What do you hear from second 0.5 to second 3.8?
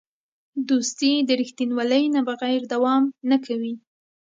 دوستي د رښتینولۍ نه بغیر دوام نه کوي.